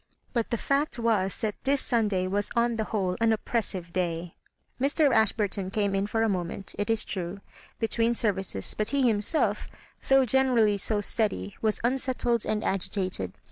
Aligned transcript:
But 0.33 0.49
the 0.49 0.57
fact 0.57 0.97
was 0.97 1.37
that 1.41 1.61
this 1.61 1.79
Sunday 1.79 2.25
was 2.25 2.49
on 2.55 2.75
the 2.77 2.85
whole 2.85 3.15
an 3.21 3.31
oppressive 3.31 3.93
day. 3.93 4.33
Mr. 4.81 5.13
Ashburtou 5.13 5.71
came 5.71 5.93
in 5.93 6.07
for 6.07 6.23
a 6.23 6.27
moment, 6.27 6.73
it 6.79 6.89
is 6.89 7.05
true, 7.05 7.37
between 7.77 8.15
ser 8.15 8.33
vices; 8.33 8.73
but 8.75 8.89
he 8.89 9.07
himself, 9.07 9.67
though 10.09 10.25
generally 10.25 10.79
so 10.79 11.01
steady, 11.01 11.55
was 11.61 11.79
unsettled 11.83 12.47
and 12.47 12.63
agitated. 12.63 13.33